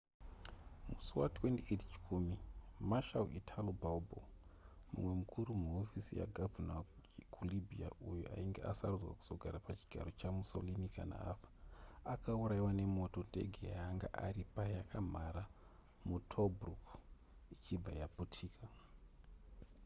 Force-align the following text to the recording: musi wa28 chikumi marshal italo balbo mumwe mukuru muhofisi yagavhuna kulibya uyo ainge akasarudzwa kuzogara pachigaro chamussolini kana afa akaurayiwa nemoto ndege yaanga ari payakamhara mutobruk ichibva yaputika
musi 0.89 1.11
wa28 1.19 1.77
chikumi 1.91 2.35
marshal 2.89 3.25
italo 3.39 3.71
balbo 3.81 4.19
mumwe 4.91 5.13
mukuru 5.21 5.49
muhofisi 5.63 6.11
yagavhuna 6.21 6.75
kulibya 7.33 7.87
uyo 8.11 8.25
ainge 8.35 8.61
akasarudzwa 8.63 9.17
kuzogara 9.17 9.57
pachigaro 9.65 10.09
chamussolini 10.19 10.87
kana 10.95 11.15
afa 11.31 11.47
akaurayiwa 12.13 12.71
nemoto 12.79 13.19
ndege 13.29 13.61
yaanga 13.75 14.07
ari 14.27 14.41
payakamhara 14.53 15.43
mutobruk 16.07 16.83
ichibva 17.55 17.91
yaputika 18.01 18.65